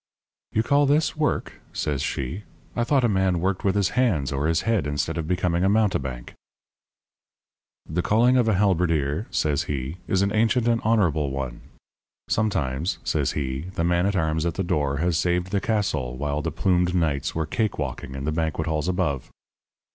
[0.51, 2.41] "'You call this work?' says she.
[2.75, 5.69] 'I thought a man worked with his hands or his head instead of becoming a
[5.69, 6.33] mountebank.'
[7.87, 11.61] "'The calling of a halberdier,' says he, 'is an ancient and honourable one.
[12.29, 16.41] Sometimes,' says he, 'the man at arms at the door has saved the castle while
[16.41, 19.29] the plumed knights were cake walking in the banquet halls above.'